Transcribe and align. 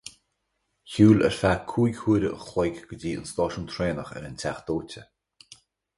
Shiúil 0.93 1.19
ar 1.27 1.35
feadh 1.41 1.65
cúig 1.73 1.95
huaire 2.05 2.29
an 2.31 2.41
chloig 2.47 2.75
go 2.87 2.99
dtí 3.03 3.11
an 3.19 3.29
stáisiún 3.33 3.71
traenach 3.75 4.11
ar 4.17 4.27
an 4.31 4.39
Teach 4.45 4.63
Dóite. 4.71 5.03